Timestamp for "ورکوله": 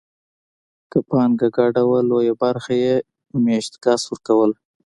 4.09-4.55